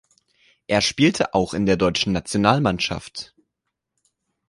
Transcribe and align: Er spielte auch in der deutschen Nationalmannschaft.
Er 0.65 0.81
spielte 0.81 1.35
auch 1.35 1.53
in 1.53 1.67
der 1.67 1.77
deutschen 1.77 2.11
Nationalmannschaft. 2.11 3.35